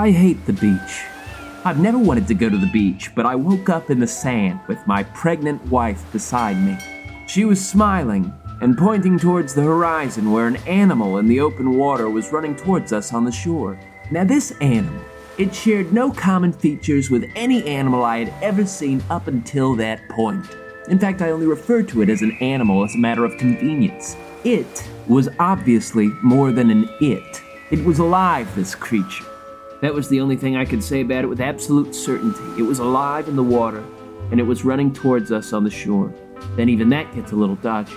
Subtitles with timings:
[0.00, 1.02] I hate the beach.
[1.64, 4.60] I've never wanted to go to the beach, but I woke up in the sand
[4.68, 6.78] with my pregnant wife beside me.
[7.26, 12.08] She was smiling and pointing towards the horizon where an animal in the open water
[12.08, 13.76] was running towards us on the shore.
[14.12, 15.02] Now, this animal,
[15.36, 20.08] it shared no common features with any animal I had ever seen up until that
[20.10, 20.46] point.
[20.86, 24.16] In fact, I only referred to it as an animal as a matter of convenience.
[24.44, 27.42] It was obviously more than an it.
[27.72, 29.27] It was alive, this creature.
[29.80, 32.42] That was the only thing I could say about it with absolute certainty.
[32.58, 33.84] It was alive in the water,
[34.32, 36.12] and it was running towards us on the shore.
[36.56, 37.94] Then even that gets a little dodgy.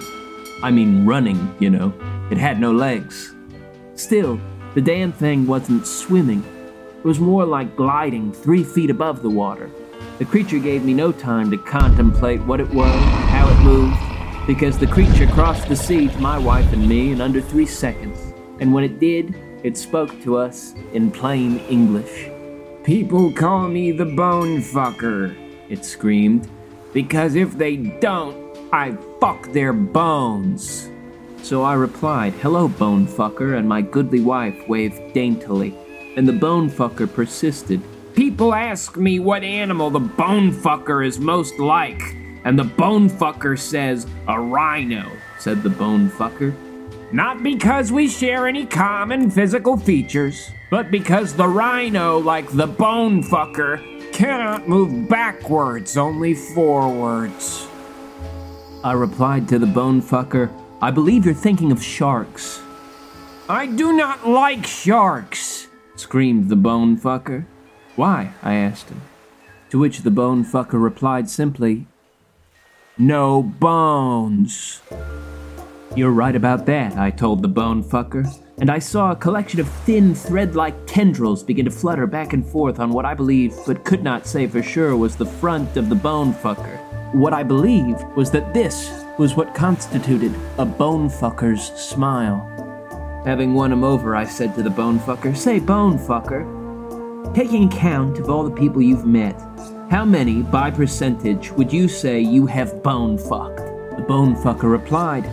[0.61, 1.91] I mean, running, you know.
[2.29, 3.33] It had no legs.
[3.95, 4.39] Still,
[4.75, 6.43] the damn thing wasn't swimming.
[6.99, 9.71] It was more like gliding three feet above the water.
[10.19, 12.93] The creature gave me no time to contemplate what it was,
[13.29, 13.97] how it moved,
[14.45, 18.19] because the creature crossed the sea to my wife and me in under three seconds.
[18.59, 22.29] And when it did, it spoke to us in plain English.
[22.83, 25.35] People call me the bone fucker,
[25.69, 26.47] It screamed.
[26.93, 28.35] because if they don't,
[28.73, 30.89] I fuck their bones.
[31.43, 35.75] So I replied, Hello, bone fucker, and my goodly wife waved daintily.
[36.17, 37.81] And the bone fucker persisted.
[38.15, 42.01] People ask me what animal the bone fucker is most like,
[42.43, 45.09] and the bone fucker says a rhino.
[45.39, 46.53] Said the bone fucker.
[47.13, 53.21] Not because we share any common physical features, but because the rhino, like the bone
[53.21, 57.67] fucker, cannot move backwards, only forwards.
[58.83, 60.49] I replied to the bone fucker,
[60.81, 62.61] I believe you're thinking of sharks.
[63.49, 65.67] I do not like sharks.
[65.97, 67.45] Screamed the bone fucker.
[67.97, 68.33] Why?
[68.41, 69.01] I asked him.
[69.71, 71.87] To which the bone fucker replied simply,
[72.97, 74.81] No bones.
[75.93, 78.25] You're right about that, I told the bone fucker,
[78.59, 82.45] and I saw a collection of thin, thread like tendrils begin to flutter back and
[82.45, 85.89] forth on what I believed, but could not say for sure, was the front of
[85.89, 86.79] the bone fucker.
[87.13, 92.39] What I believed was that this was what constituted a bone fucker's smile.
[93.25, 98.17] Having won him over, I said to the bone fucker, Say, bone fucker, taking account
[98.17, 99.37] of all the people you've met,
[99.89, 103.57] how many, by percentage, would you say you have bone fucked?
[103.97, 105.29] The bone fucker replied,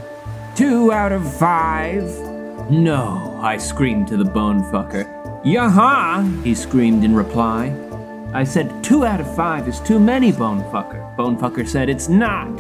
[0.59, 2.03] Two out of five.
[2.69, 5.07] No, I screamed to the bone fucker.
[5.45, 6.43] Yaha!
[6.43, 7.73] He screamed in reply.
[8.35, 11.17] I said, Two out of five is too many, bone fucker.
[11.17, 12.51] Bone fucker said, It's not.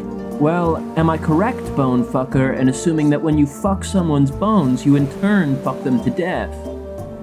[0.40, 4.94] Well, am I correct, bone fucker, in assuming that when you fuck someone's bones, you
[4.94, 6.54] in turn fuck them to death?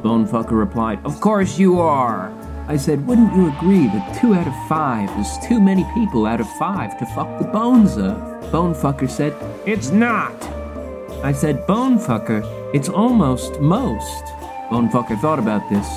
[0.04, 2.34] Bone fucker replied, Of course you are.
[2.68, 6.42] I said, Wouldn't you agree that two out of five is too many people out
[6.42, 8.52] of five to fuck the bones of?
[8.52, 9.34] Bone fucker said,
[9.66, 10.34] It's not.
[11.26, 14.26] I said, Bone fucker, it's almost most.
[14.70, 15.88] Bone fucker thought about this.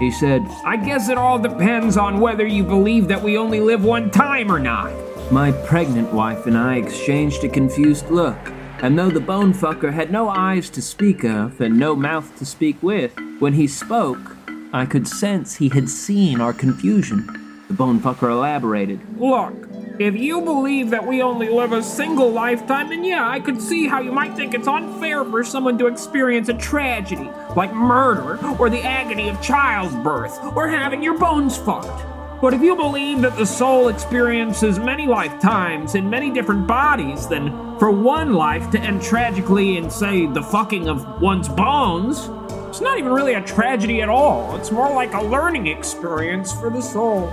[0.00, 3.84] He said, I guess it all depends on whether you believe that we only live
[3.84, 4.92] one time or not.
[5.30, 8.36] My pregnant wife and I exchanged a confused look,
[8.82, 12.44] and though the bone fucker had no eyes to speak of and no mouth to
[12.44, 14.36] speak with, when he spoke,
[14.72, 17.62] I could sense he had seen our confusion.
[17.68, 18.98] The bone fucker elaborated.
[19.16, 19.65] Look,
[19.98, 23.86] if you believe that we only live a single lifetime, then yeah, I could see
[23.86, 28.68] how you might think it's unfair for someone to experience a tragedy, like murder, or
[28.68, 32.04] the agony of childbirth, or having your bones fucked.
[32.42, 37.78] But if you believe that the soul experiences many lifetimes in many different bodies, then
[37.78, 42.28] for one life to end tragically in, say, the fucking of one's bones,
[42.68, 44.54] it's not even really a tragedy at all.
[44.56, 47.32] It's more like a learning experience for the soul.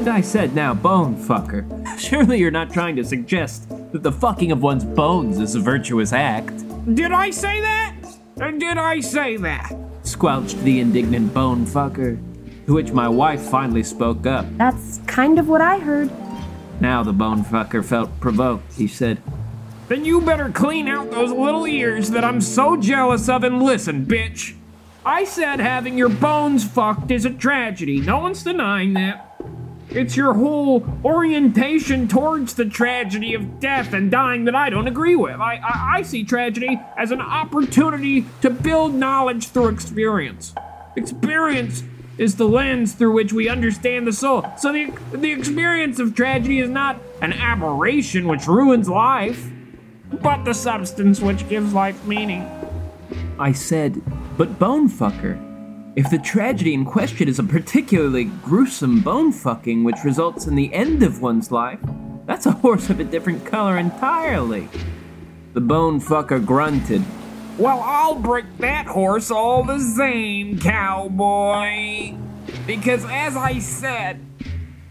[0.00, 4.50] And I said, Now, bone fucker, surely you're not trying to suggest that the fucking
[4.50, 6.64] of one's bones is a virtuous act.
[6.94, 7.96] Did I say that?
[8.38, 9.76] Or did I say that?
[10.04, 12.18] Squelched the indignant bone fucker.
[12.64, 14.46] To which my wife finally spoke up.
[14.56, 16.10] That's kind of what I heard.
[16.80, 18.72] Now the bone fucker felt provoked.
[18.72, 19.22] He said,
[19.88, 24.06] Then you better clean out those little ears that I'm so jealous of and listen,
[24.06, 24.54] bitch.
[25.04, 28.00] I said having your bones fucked is a tragedy.
[28.00, 29.29] No one's denying that.
[29.90, 35.16] It's your whole orientation towards the tragedy of death and dying that I don't agree
[35.16, 35.40] with.
[35.40, 40.54] I, I, I see tragedy as an opportunity to build knowledge through experience.
[40.94, 41.82] Experience
[42.18, 44.46] is the lens through which we understand the soul.
[44.58, 49.50] So the, the experience of tragedy is not an aberration which ruins life,
[50.22, 52.48] but the substance which gives life meaning.
[53.40, 54.00] I said,
[54.36, 55.49] But bone fucker,
[55.96, 60.72] if the tragedy in question is a particularly gruesome bone fucking which results in the
[60.72, 61.80] end of one's life,
[62.26, 64.68] that's a horse of a different color entirely.
[65.52, 67.02] The bone fucker grunted.
[67.58, 72.14] Well, I'll break that horse all the same, cowboy.
[72.66, 74.24] Because as I said,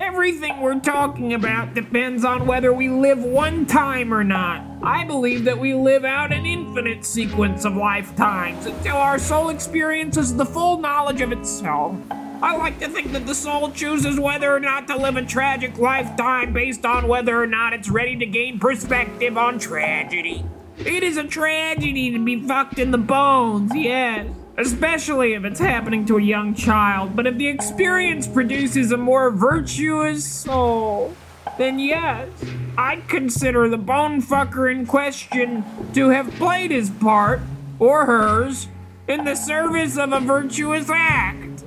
[0.01, 4.65] everything we're talking about depends on whether we live one time or not.
[4.83, 6.45] I believe that we live out an
[6.79, 11.93] infinite sequence of lifetimes until our soul experiences the full knowledge of itself.
[12.41, 15.77] I like to think that the soul chooses whether or not to live a tragic
[15.77, 20.45] lifetime based on whether or not it's ready to gain perspective on tragedy.
[20.77, 24.27] It is a tragedy to be fucked in the bones, yes.
[24.57, 29.31] Especially if it's happening to a young child, but if the experience produces a more
[29.31, 31.13] virtuous soul,
[31.59, 32.29] then yes,
[32.77, 37.41] I'd consider the bone fucker in question to have played his part,
[37.79, 38.69] or hers,
[39.09, 41.65] in the service of a virtuous act.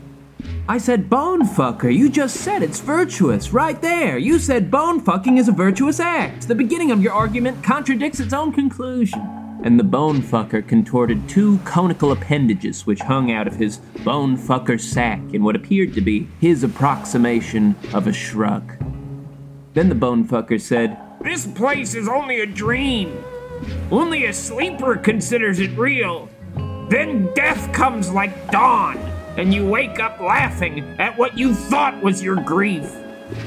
[0.66, 1.94] I said bone fucker.
[1.94, 3.52] You just said it's virtuous.
[3.52, 4.16] Right there.
[4.16, 6.48] You said bone fucking is a virtuous act.
[6.48, 9.20] The beginning of your argument contradicts its own conclusion.
[9.62, 14.80] And the bone fucker contorted two conical appendages which hung out of his bone fucker
[14.80, 18.72] sack in what appeared to be his approximation of a shrug.
[19.74, 23.24] Then the bone fucker said, This place is only a dream.
[23.90, 26.28] Only a sleeper considers it real.
[26.90, 28.98] Then death comes like dawn,
[29.38, 32.94] and you wake up laughing at what you thought was your grief.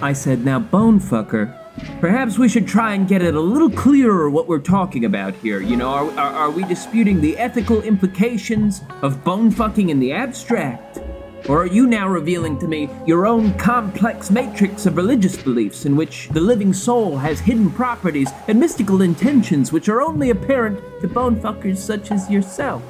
[0.01, 1.55] I said, Now, bone fucker,
[1.99, 5.61] perhaps we should try and get it a little clearer what we're talking about here.
[5.61, 10.11] You know, are, are, are we disputing the ethical implications of bone fucking in the
[10.11, 10.97] abstract?
[11.47, 15.95] Or are you now revealing to me your own complex matrix of religious beliefs in
[15.95, 21.07] which the living soul has hidden properties and mystical intentions which are only apparent to
[21.07, 22.81] bone fuckers such as yourself?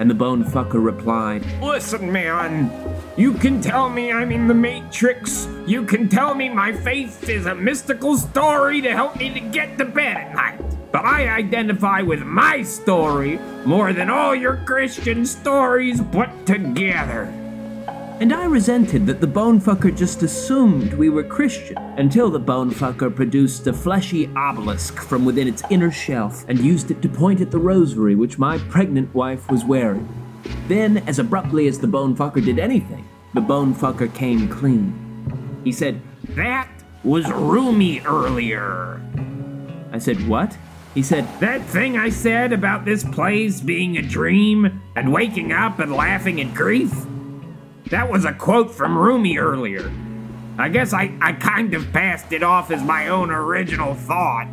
[0.00, 2.72] And the bone fucker replied, Listen, man.
[3.16, 5.48] You can tell me I'm in the Matrix.
[5.64, 9.78] You can tell me my faith is a mystical story to help me to get
[9.78, 10.60] to bed at night.
[10.90, 17.45] But I identify with my story more than all your Christian stories put together.
[18.18, 23.66] And I resented that the bonefucker just assumed we were Christian until the bonefucker produced
[23.66, 27.58] a fleshy obelisk from within its inner shelf and used it to point at the
[27.58, 30.08] rosary which my pregnant wife was wearing.
[30.66, 35.60] Then, as abruptly as the bonefucker did anything, the bonefucker came clean.
[35.62, 36.70] He said, That
[37.04, 38.98] was Rumi earlier.
[39.92, 40.56] I said, What?
[40.94, 45.80] He said, That thing I said about this place being a dream and waking up
[45.80, 46.94] and laughing at grief?
[47.90, 49.92] That was a quote from Rumi earlier.
[50.58, 54.48] I guess I, I kind of passed it off as my own original thought.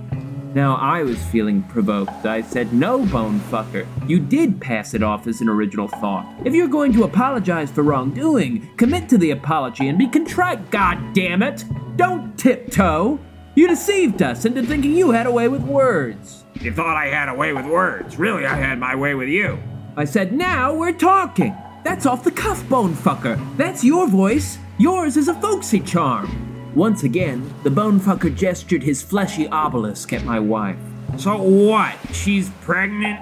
[0.53, 2.27] Now I was feeling provoked.
[2.27, 3.87] I said, No, bonefucker.
[4.07, 6.31] You did pass it off as an original thought.
[6.45, 11.13] If you're going to apologize for wrongdoing, commit to the apology and be contrite, god
[11.15, 11.65] damn it!
[11.95, 13.19] Don't tiptoe!
[13.55, 16.43] You deceived us into thinking you had a way with words.
[16.61, 18.19] You thought I had a way with words.
[18.19, 19.57] Really, I had my way with you.
[19.97, 21.55] I said, Now we're talking.
[21.83, 23.39] That's off the cuff, bonefucker.
[23.57, 24.57] That's your voice.
[24.77, 26.71] Yours is a folksy charm.
[26.75, 30.77] Once again, the bonefucker gestured his fleshy obelisk at my wife.
[31.17, 31.95] So what?
[32.11, 33.19] She's pregnant?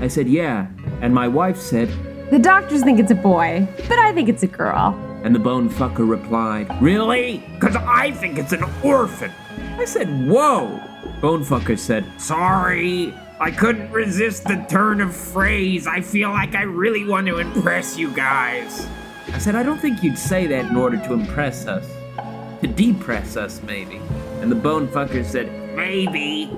[0.00, 0.66] I said, Yeah.
[1.00, 1.88] And my wife said,
[2.30, 4.98] The doctors think it's a boy, but I think it's a girl.
[5.22, 7.44] And the bonefucker replied, Really?
[7.54, 9.30] Because I think it's an orphan.
[9.78, 10.80] I said, Whoa.
[11.20, 13.14] Bone Bonefucker said, Sorry.
[13.38, 15.86] I couldn't resist the turn of phrase.
[15.86, 18.88] I feel like I really want to impress you guys.
[19.30, 21.86] I said, I don't think you'd say that in order to impress us.
[22.62, 24.00] To depress us, maybe.
[24.40, 26.50] And the bonefucker said, Maybe.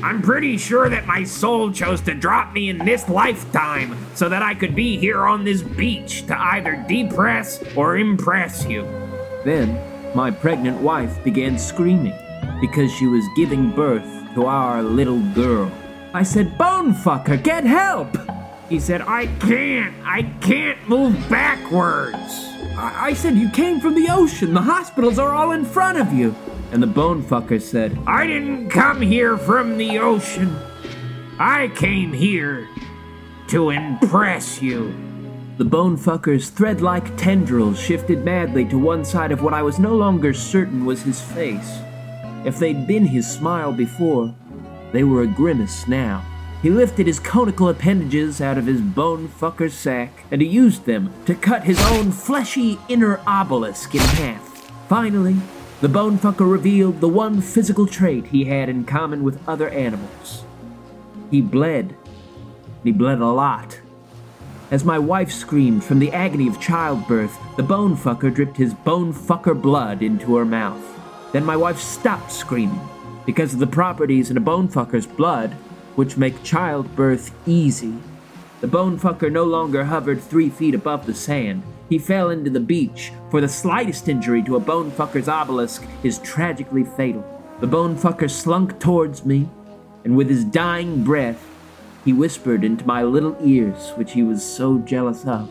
[0.00, 4.42] I'm pretty sure that my soul chose to drop me in this lifetime so that
[4.42, 8.82] I could be here on this beach to either depress or impress you.
[9.44, 9.76] Then,
[10.14, 12.14] my pregnant wife began screaming
[12.60, 15.72] because she was giving birth to our little girl.
[16.14, 18.16] I said, Bonefucker, get help!
[18.68, 19.94] He said, I can't.
[20.04, 22.16] I can't move backwards.
[22.76, 24.54] I, I said, You came from the ocean.
[24.54, 26.34] The hospitals are all in front of you.
[26.70, 30.56] And the bonefucker said, I didn't come here from the ocean.
[31.38, 32.68] I came here
[33.48, 34.94] to impress you.
[35.58, 39.94] The bonefucker's thread like tendrils shifted madly to one side of what I was no
[39.94, 41.78] longer certain was his face.
[42.46, 44.34] If they'd been his smile before,
[44.92, 46.24] they were a grimace now.
[46.62, 51.34] He lifted his conical appendages out of his bonefucker sack, and he used them to
[51.34, 54.70] cut his own fleshy inner obelisk in half.
[54.88, 55.36] Finally,
[55.80, 60.44] the bone fucker revealed the one physical trait he had in common with other animals.
[61.32, 61.96] He bled.
[62.84, 63.80] He bled a lot.
[64.70, 69.12] As my wife screamed from the agony of childbirth, the bone fucker dripped his bone
[69.12, 70.82] fucker blood into her mouth.
[71.32, 72.80] Then my wife stopped screaming.
[73.24, 75.52] Because of the properties in a bonefucker's blood,
[75.94, 77.94] which make childbirth easy.
[78.60, 81.62] The bone fucker no longer hovered three feet above the sand.
[81.88, 86.18] He fell into the beach, for the slightest injury to a bone fucker's obelisk is
[86.18, 87.24] tragically fatal.
[87.60, 89.48] The bone fucker slunk towards me,
[90.04, 91.44] and with his dying breath,
[92.04, 95.48] he whispered into my little ears, which he was so jealous of.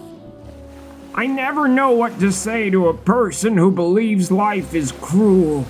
[1.13, 5.65] I never know what to say to a person who believes life is cruel,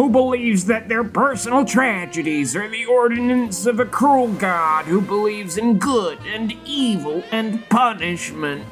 [0.00, 5.58] who believes that their personal tragedies are the ordinance of a cruel God who believes
[5.58, 8.64] in good and evil and punishment.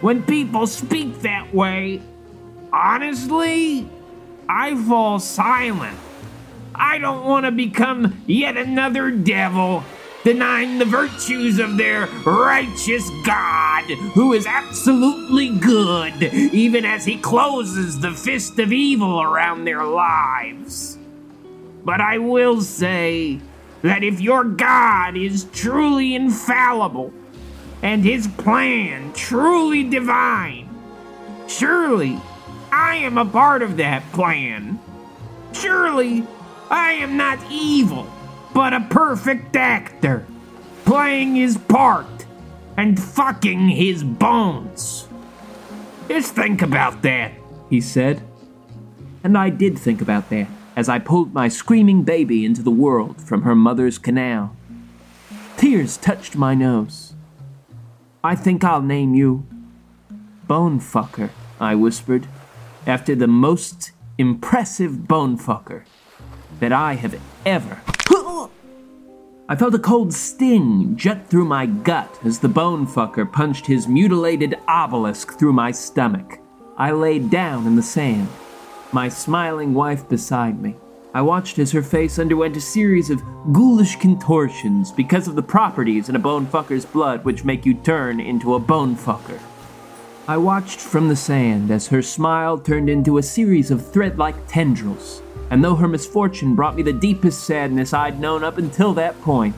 [0.00, 2.02] When people speak that way,
[2.72, 3.88] honestly,
[4.48, 5.96] I fall silent.
[6.74, 9.84] I don't want to become yet another devil
[10.24, 13.84] denying the virtues of their righteous God,
[14.14, 15.91] who is absolutely good,
[16.22, 20.98] even as he closes the fist of evil around their lives.
[21.84, 23.40] But I will say
[23.82, 27.12] that if your God is truly infallible
[27.82, 30.68] and his plan truly divine,
[31.48, 32.20] surely
[32.70, 34.78] I am a part of that plan.
[35.52, 36.26] Surely
[36.70, 38.06] I am not evil
[38.54, 40.26] but a perfect actor,
[40.84, 42.06] playing his part
[42.76, 45.08] and fucking his bones.
[46.08, 47.32] Just think about that,
[47.70, 48.22] he said.
[49.24, 53.20] And I did think about that as I pulled my screaming baby into the world
[53.20, 54.56] from her mother's canal.
[55.56, 57.14] Tears touched my nose.
[58.24, 59.46] I think I'll name you
[60.48, 61.30] Bonefucker,
[61.60, 62.26] I whispered,
[62.86, 65.84] after the most impressive bonefucker
[66.60, 67.80] that I have ever
[69.52, 73.86] I felt a cold sting jet through my gut as the bone fucker punched his
[73.86, 76.38] mutilated obelisk through my stomach.
[76.78, 78.30] I laid down in the sand,
[78.92, 80.76] my smiling wife beside me.
[81.12, 86.08] I watched as her face underwent a series of ghoulish contortions because of the properties
[86.08, 89.38] in a bone fucker's blood which make you turn into a bone fucker.
[90.26, 94.46] I watched from the sand as her smile turned into a series of thread like
[94.48, 95.20] tendrils
[95.52, 99.54] and though her misfortune brought me the deepest sadness I'd known up until that point,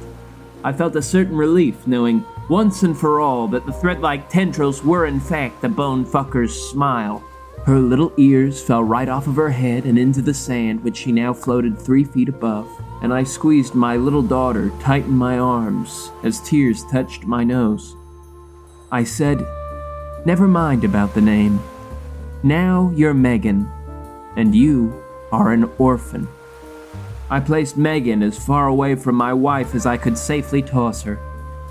[0.65, 4.83] I felt a certain relief knowing once and for all that the thread like tendrils
[4.83, 7.23] were in fact the bone fucker's smile.
[7.65, 11.13] Her little ears fell right off of her head and into the sand, which she
[11.13, 12.69] now floated three feet above,
[13.01, 17.95] and I squeezed my little daughter tight in my arms as tears touched my nose.
[18.91, 19.47] I said,
[20.27, 21.61] Never mind about the name.
[22.43, 23.71] Now you're Megan,
[24.35, 25.04] and you
[25.35, 26.29] are an orphan.
[27.29, 31.19] I placed Megan as far away from my wife as I could safely toss her,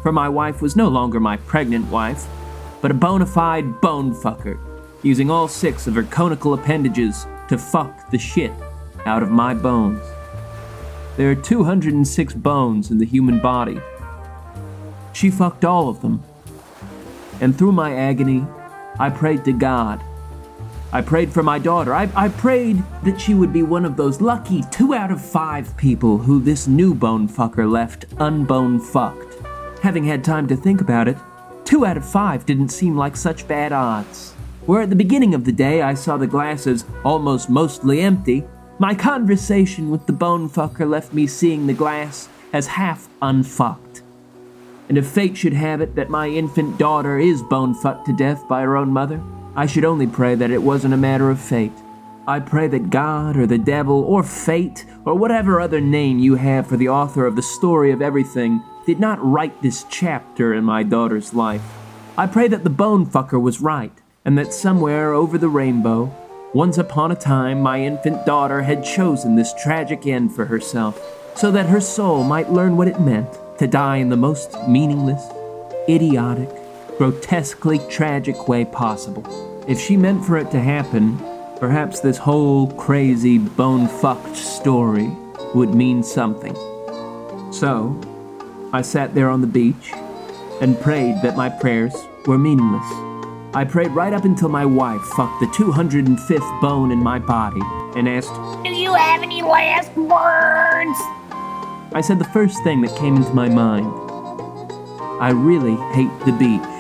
[0.02, 2.28] for my wife was no longer my pregnant wife,
[2.82, 4.60] but a bona fide bone fucker,
[5.02, 8.52] using all six of her conical appendages to fuck the shit
[9.06, 10.04] out of my bones.
[11.16, 13.80] There are 206 bones in the human body.
[15.14, 16.22] She fucked all of them.
[17.40, 18.46] And through my agony,
[19.00, 20.04] I prayed to God
[20.94, 21.92] I prayed for my daughter.
[21.96, 25.76] I, I prayed that she would be one of those lucky two out of five
[25.76, 29.36] people who this new bone fucker left unbone fucked.
[29.82, 31.18] Having had time to think about it,
[31.66, 34.34] two out of five didn't seem like such bad odds.
[34.68, 38.44] Where at the beginning of the day I saw the glasses almost mostly empty,
[38.78, 44.04] my conversation with the bone fucker left me seeing the glass as half unfucked.
[44.90, 48.48] And if fate should have it that my infant daughter is bone fucked to death
[48.48, 49.20] by her own mother,
[49.56, 51.74] I should only pray that it wasn't a matter of fate.
[52.28, 56.66] I pray that God or the devil or fate or whatever other name you have
[56.66, 60.82] for the author of the story of everything did not write this chapter in my
[60.82, 61.62] daughter's life.
[62.18, 63.92] I pray that the bone fucker was right
[64.26, 66.12] and that somewhere over the rainbow,
[66.54, 71.00] once upon a time, my infant daughter had chosen this tragic end for herself
[71.36, 75.24] so that her soul might learn what it meant to die in the most meaningless,
[75.88, 76.50] idiotic,
[77.04, 79.26] grotesquely tragic way possible.
[79.68, 81.18] If she meant for it to happen,
[81.60, 85.12] perhaps this whole crazy, bone fucked story
[85.54, 86.56] would mean something.
[87.52, 88.00] So,
[88.72, 89.92] I sat there on the beach
[90.62, 91.94] and prayed that my prayers
[92.26, 92.90] were meaningless.
[93.54, 97.62] I prayed right up until my wife fucked the 205th bone in my body
[97.98, 98.34] and asked,
[98.64, 100.98] Do you have any last words?
[101.94, 103.92] I said the first thing that came into my mind
[105.20, 106.73] I really hate the beach.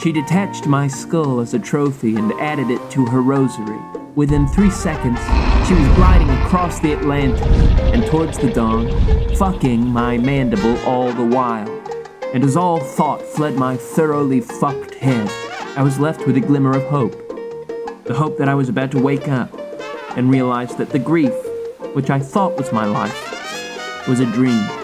[0.00, 3.78] She detached my skull as a trophy and added it to her rosary.
[4.14, 5.18] Within three seconds,
[5.68, 7.46] she was gliding across the Atlantic
[7.92, 8.88] and towards the dawn,
[9.36, 11.68] fucking my mandible all the while.
[12.32, 15.28] And as all thought fled my thoroughly fucked head,
[15.76, 17.12] I was left with a glimmer of hope.
[18.04, 19.54] The hope that I was about to wake up
[20.16, 21.34] and realize that the grief,
[21.92, 24.79] which I thought was my life, was a dream.